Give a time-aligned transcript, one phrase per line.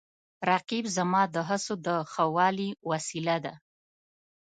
[0.49, 3.53] رقیب زما د هڅو د ښه والي وسیله ده